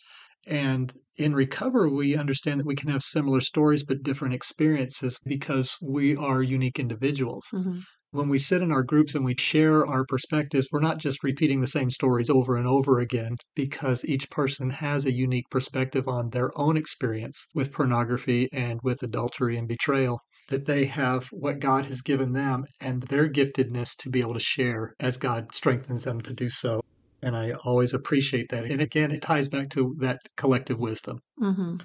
[0.46, 5.76] And in recovery, we understand that we can have similar stories but different experiences because
[5.80, 7.44] we are unique individuals.
[7.52, 7.80] Mm-hmm
[8.14, 11.60] when we sit in our groups and we share our perspectives, we're not just repeating
[11.60, 16.30] the same stories over and over again because each person has a unique perspective on
[16.30, 20.20] their own experience with pornography and with adultery and betrayal.
[20.48, 24.40] That they have what God has given them and their giftedness to be able to
[24.40, 26.82] share as God strengthens them to do so.
[27.20, 28.64] And I always appreciate that.
[28.64, 31.18] And again, it ties back to that collective wisdom.
[31.40, 31.78] Mm-hmm.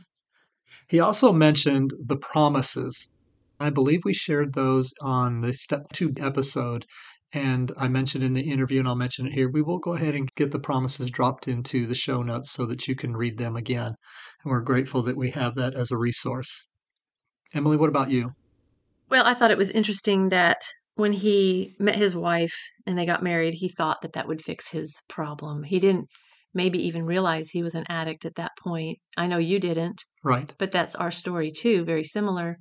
[0.87, 3.09] He also mentioned the promises
[3.61, 6.85] I believe we shared those on the step two episode.
[7.33, 10.15] And I mentioned in the interview, and I'll mention it here, we will go ahead
[10.15, 13.55] and get the promises dropped into the show notes so that you can read them
[13.55, 13.93] again.
[14.43, 16.65] And we're grateful that we have that as a resource.
[17.53, 18.31] Emily, what about you?
[19.09, 20.61] Well, I thought it was interesting that
[20.95, 22.55] when he met his wife
[22.87, 25.63] and they got married, he thought that that would fix his problem.
[25.63, 26.07] He didn't
[26.53, 28.97] maybe even realize he was an addict at that point.
[29.17, 30.01] I know you didn't.
[30.23, 30.51] Right.
[30.57, 32.57] But that's our story too, very similar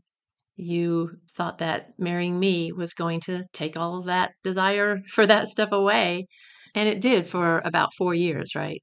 [0.58, 5.70] you thought that marrying me was going to take all that desire for that stuff
[5.72, 6.26] away.
[6.74, 8.82] And it did for about four years, right?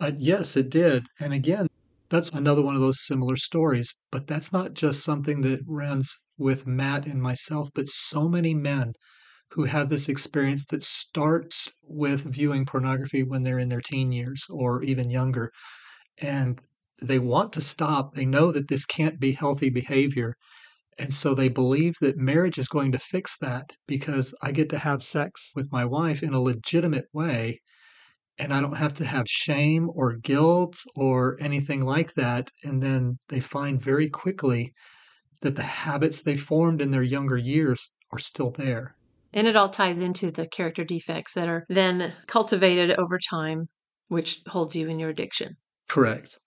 [0.00, 1.06] Uh, yes, it did.
[1.20, 1.66] And again,
[2.08, 3.94] that's another one of those similar stories.
[4.10, 8.92] But that's not just something that runs with Matt and myself, but so many men
[9.52, 14.44] who have this experience that starts with viewing pornography when they're in their teen years
[14.50, 15.52] or even younger.
[16.18, 16.60] And
[17.02, 18.12] they want to stop.
[18.12, 20.34] They know that this can't be healthy behavior.
[20.98, 24.78] And so they believe that marriage is going to fix that because I get to
[24.78, 27.60] have sex with my wife in a legitimate way.
[28.38, 32.50] and I don't have to have shame or guilt or anything like that.
[32.64, 34.72] And then they find very quickly
[35.42, 38.96] that the habits they formed in their younger years are still there.
[39.32, 43.68] And it all ties into the character defects that are then cultivated over time,
[44.08, 45.58] which holds you in your addiction.
[45.88, 46.38] Correct.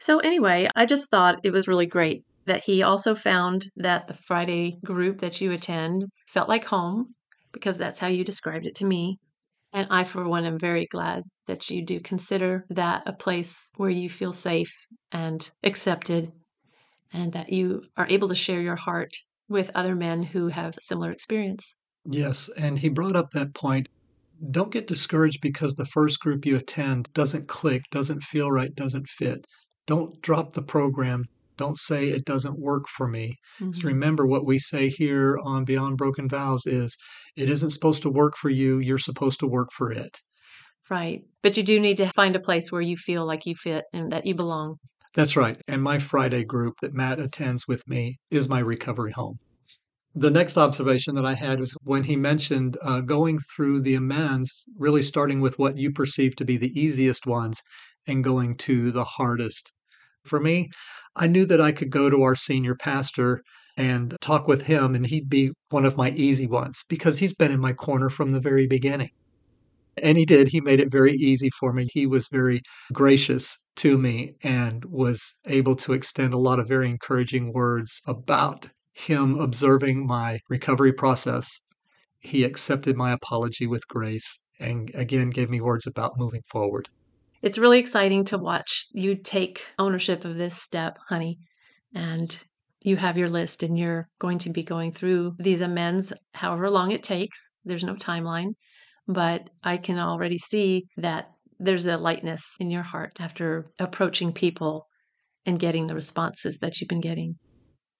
[0.00, 4.14] So, anyway, I just thought it was really great that he also found that the
[4.26, 7.14] Friday group that you attend felt like home,
[7.52, 9.18] because that's how you described it to me.
[9.72, 13.90] And I, for one, am very glad that you do consider that a place where
[13.90, 14.72] you feel safe
[15.12, 16.32] and accepted,
[17.12, 19.10] and that you are able to share your heart
[19.48, 21.76] with other men who have similar experience.
[22.06, 23.88] Yes, and he brought up that point.
[24.50, 29.08] Don't get discouraged because the first group you attend doesn't click, doesn't feel right, doesn't
[29.08, 29.46] fit.
[29.86, 31.24] Don't drop the program.
[31.58, 33.36] Don't say it doesn't work for me.
[33.60, 33.84] Mhm.
[33.84, 36.96] Remember what we say here on Beyond Broken Vows is
[37.36, 40.16] it isn't supposed to work for you, you're supposed to work for it.
[40.88, 41.20] Right.
[41.42, 44.10] But you do need to find a place where you feel like you fit and
[44.12, 44.76] that you belong.
[45.14, 45.60] That's right.
[45.66, 49.38] And my Friday group that Matt attends with me is my recovery home.
[50.14, 54.64] The next observation that I had was when he mentioned uh, going through the amends,
[54.76, 57.60] really starting with what you perceive to be the easiest ones
[58.06, 59.72] and going to the hardest.
[60.28, 60.68] For me,
[61.16, 63.42] I knew that I could go to our senior pastor
[63.78, 67.50] and talk with him, and he'd be one of my easy ones because he's been
[67.50, 69.10] in my corner from the very beginning.
[70.02, 70.48] And he did.
[70.48, 71.88] He made it very easy for me.
[71.92, 72.62] He was very
[72.92, 78.68] gracious to me and was able to extend a lot of very encouraging words about
[78.92, 81.60] him observing my recovery process.
[82.20, 86.88] He accepted my apology with grace and again gave me words about moving forward.
[87.40, 91.38] It's really exciting to watch you take ownership of this step, honey.
[91.94, 92.36] And
[92.80, 96.90] you have your list and you're going to be going through these amends however long
[96.90, 97.52] it takes.
[97.64, 98.52] There's no timeline,
[99.06, 101.26] but I can already see that
[101.58, 104.86] there's a lightness in your heart after approaching people
[105.44, 107.36] and getting the responses that you've been getting.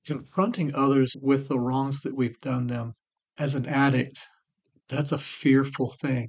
[0.06, 2.92] Confronting others with the wrongs that we've done them
[3.36, 4.26] as an addict,
[4.88, 6.28] that's a fearful thing.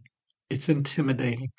[0.49, 1.49] It's intimidating.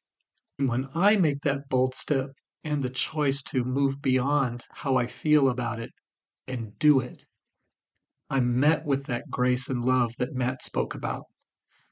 [0.67, 2.33] When I make that bold step
[2.63, 5.91] and the choice to move beyond how I feel about it
[6.47, 7.25] and do it,
[8.29, 11.25] I'm met with that grace and love that Matt spoke about.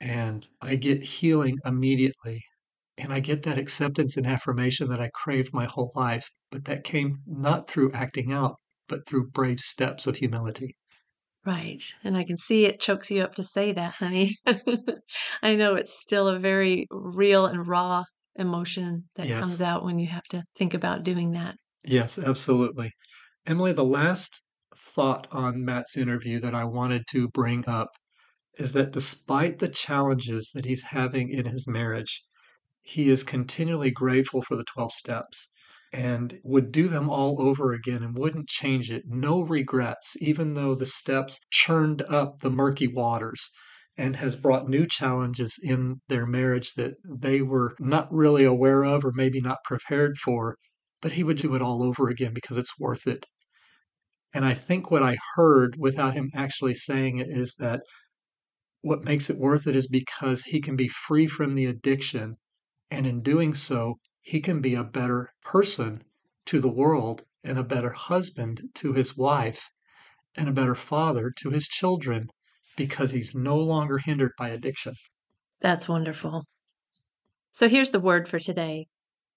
[0.01, 2.45] And I get healing immediately.
[2.99, 6.29] And I get that acceptance and affirmation that I craved my whole life.
[6.51, 8.57] But that came not through acting out,
[8.87, 10.77] but through brave steps of humility.
[11.47, 11.83] Right.
[12.05, 14.37] And I can see it chokes you up to say that, honey.
[15.43, 18.05] I know it's still a very real and raw
[18.39, 19.34] emotion that Yes.
[19.34, 21.57] comes out when you have to think about doing that.
[21.84, 22.93] Yes, absolutely.
[23.47, 24.43] Emily, the last
[24.76, 27.91] thought on Matt's interview that I wanted to bring up
[28.59, 32.22] is that despite the challenges that he's having in his marriage,
[32.82, 35.51] he is continually grateful for the 12 steps
[35.93, 39.05] and would do them all over again and wouldn't change it.
[39.07, 43.51] No regrets, even though the steps churned up the murky waters
[43.99, 49.05] and has brought new challenges in their marriage that they were not really aware of
[49.05, 50.57] or maybe not prepared for.
[51.03, 53.27] But he would do it all over again because it's worth it.
[54.33, 57.81] And I think what I heard without him actually saying it is that
[58.83, 62.37] what makes it worth it is because he can be free from the addiction.
[62.93, 66.05] And in doing so, he can be a better person
[66.47, 69.71] to the world and a better husband to his wife
[70.37, 72.29] and a better father to his children
[72.79, 74.95] because he's no longer hindered by addiction.
[75.61, 76.45] That's wonderful.
[77.51, 78.87] So here's the word for today.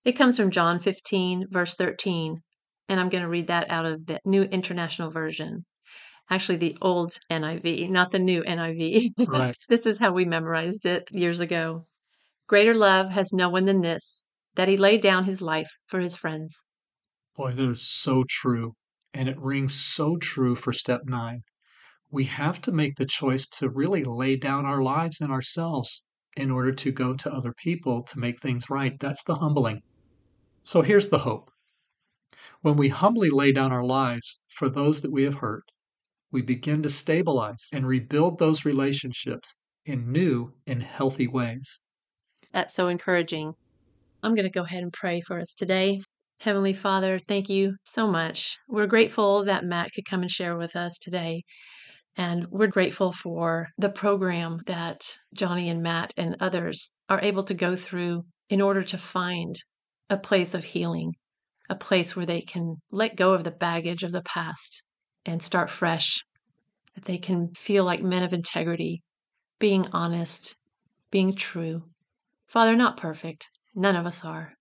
[0.06, 2.38] It comes from John 15, verse 13,
[2.88, 5.66] and I'm going to read that out of the New International Version.
[6.30, 9.10] Actually, the old NIV, not the new NIV.
[9.28, 9.58] Right.
[9.70, 11.88] this is how we memorized it years ago.
[12.48, 14.24] Greater love has no one than this,
[14.56, 16.64] that he laid down his life for his friends.
[17.36, 18.74] Boy, that is so true.
[19.14, 21.42] And it rings so true for step nine.
[22.12, 26.04] We have to make the choice to really lay down our lives and ourselves
[26.36, 29.00] in order to go to other people to make things right.
[29.00, 29.82] That's the humbling.
[30.64, 31.50] So here's the hope.
[32.62, 35.64] When we humbly lay down our lives for those that we have hurt,
[36.32, 41.80] we begin to stabilize and rebuild those relationships in new and healthy ways.
[42.52, 43.54] That's so encouraging.
[44.22, 46.02] I'm going to go ahead and pray for us today.
[46.40, 48.58] Heavenly Father, thank you so much.
[48.68, 51.44] We're grateful that Matt could come and share with us today.
[52.18, 55.02] And we're grateful for the program that
[55.34, 59.56] Johnny and Matt and others are able to go through in order to find
[60.10, 61.14] a place of healing,
[61.70, 64.84] a place where they can let go of the baggage of the past
[65.26, 66.26] and start fresh,
[66.96, 69.02] that they can feel like men of integrity,
[69.60, 70.56] being honest,
[71.12, 71.84] being true,
[72.52, 73.50] Father, not perfect.
[73.74, 74.52] None of us are.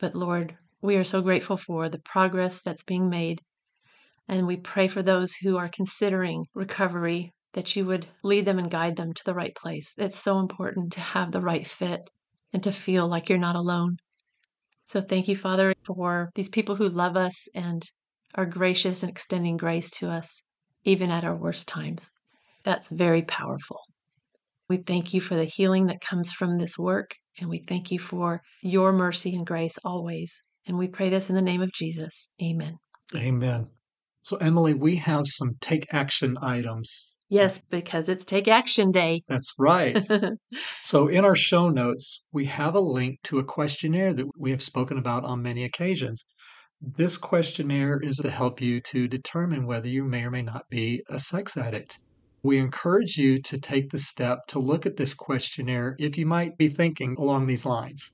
[0.00, 3.40] But Lord, we are so grateful for the progress that's being made.
[4.28, 8.70] And we pray for those who are considering recovery that you would lead them and
[8.70, 9.92] guide them to the right place.
[9.98, 12.08] It's so important to have the right fit
[12.52, 13.96] and to feel like you're not alone.
[14.86, 17.82] So thank you, Father, for these people who love us and
[18.34, 20.42] are gracious and extending grace to us,
[20.84, 22.10] even at our worst times.
[22.64, 23.80] That's very powerful.
[24.68, 27.98] We thank you for the healing that comes from this work, and we thank you
[27.98, 30.40] for your mercy and grace always.
[30.66, 32.30] And we pray this in the name of Jesus.
[32.42, 32.76] Amen.
[33.14, 33.68] Amen.
[34.22, 37.10] So, Emily, we have some take action items.
[37.28, 39.22] Yes, because it's Take Action Day.
[39.26, 39.98] That's right.
[40.82, 44.62] so, in our show notes, we have a link to a questionnaire that we have
[44.62, 46.24] spoken about on many occasions.
[46.80, 51.02] This questionnaire is to help you to determine whether you may or may not be
[51.08, 51.98] a sex addict.
[52.42, 56.58] We encourage you to take the step to look at this questionnaire if you might
[56.58, 58.10] be thinking along these lines.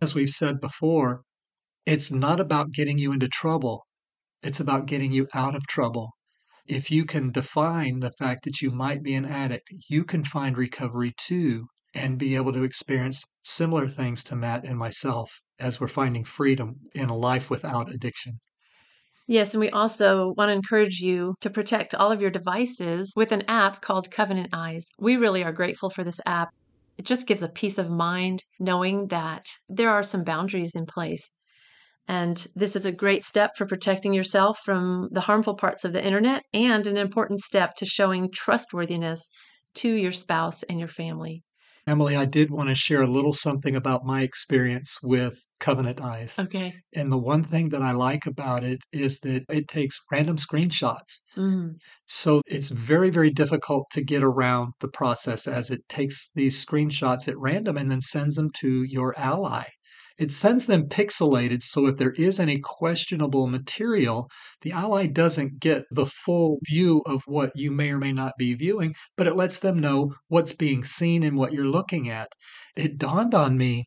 [0.00, 1.22] As we've said before,
[1.86, 3.86] it's not about getting you into trouble,
[4.44, 6.12] it's about getting you out of trouble.
[6.66, 10.56] If you can define the fact that you might be an addict, you can find
[10.56, 15.88] recovery too and be able to experience similar things to Matt and myself as we're
[15.88, 18.38] finding freedom in a life without addiction.
[19.26, 23.32] Yes, and we also want to encourage you to protect all of your devices with
[23.32, 24.86] an app called Covenant Eyes.
[24.98, 26.50] We really are grateful for this app.
[26.98, 31.32] It just gives a peace of mind knowing that there are some boundaries in place.
[32.06, 36.04] And this is a great step for protecting yourself from the harmful parts of the
[36.04, 39.30] internet and an important step to showing trustworthiness
[39.76, 41.42] to your spouse and your family.
[41.86, 46.38] Emily, I did want to share a little something about my experience with Covenant Eyes.
[46.38, 46.74] Okay.
[46.94, 51.22] And the one thing that I like about it is that it takes random screenshots.
[51.36, 51.74] Mm.
[52.06, 57.28] So it's very, very difficult to get around the process as it takes these screenshots
[57.28, 59.64] at random and then sends them to your ally.
[60.16, 64.28] It sends them pixelated so if there is any questionable material,
[64.62, 68.54] the ally doesn't get the full view of what you may or may not be
[68.54, 72.28] viewing, but it lets them know what's being seen and what you're looking at.
[72.76, 73.86] It dawned on me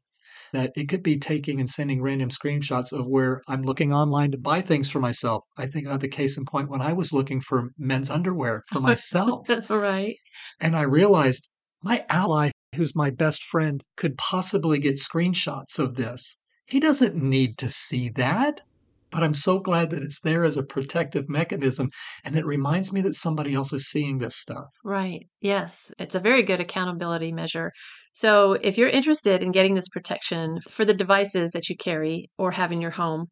[0.53, 4.37] that it could be taking and sending random screenshots of where I'm looking online to
[4.37, 5.43] buy things for myself.
[5.57, 8.79] I think of the case in point when I was looking for men's underwear for
[8.81, 9.49] myself.
[9.69, 10.15] right.
[10.59, 11.49] And I realized
[11.83, 16.37] my ally, who's my best friend, could possibly get screenshots of this.
[16.65, 18.61] He doesn't need to see that.
[19.09, 21.89] But I'm so glad that it's there as a protective mechanism
[22.25, 24.67] and it reminds me that somebody else is seeing this stuff.
[24.83, 25.27] Right.
[25.39, 25.91] Yes.
[25.97, 27.71] It's a very good accountability measure.
[28.11, 32.51] So, if you're interested in getting this protection for the devices that you carry or
[32.51, 33.27] have in your home,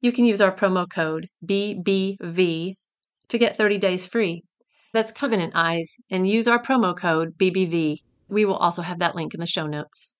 [0.00, 2.74] you can use our promo code BBV
[3.28, 4.44] to get 30 days free.
[4.92, 7.96] That's Covenant Eyes, and use our promo code BBV.
[8.28, 10.14] We will also have that link in the show notes.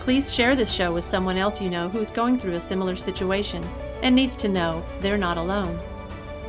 [0.00, 2.94] please share this show with someone else you know who is going through a similar
[2.94, 3.66] situation
[4.02, 5.76] and needs to know they're not alone.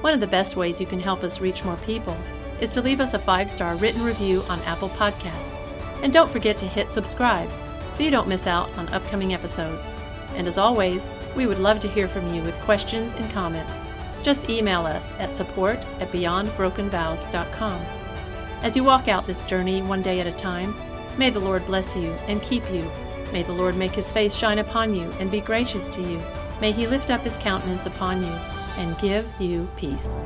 [0.02, 2.16] One of the best ways you can help us reach more people
[2.62, 5.52] is to leave us a five star written review on Apple Podcasts.
[6.04, 7.50] And don't forget to hit subscribe
[7.92, 9.92] so you don't miss out on upcoming episodes.
[10.36, 13.85] And as always, we would love to hear from you with questions and comments.
[14.26, 17.86] Just email us at support at beyondbrokenvows.com.
[18.64, 20.74] As you walk out this journey one day at a time,
[21.16, 22.90] may the Lord bless you and keep you.
[23.32, 26.20] May the Lord make his face shine upon you and be gracious to you.
[26.60, 28.32] May he lift up his countenance upon you
[28.78, 30.18] and give you peace.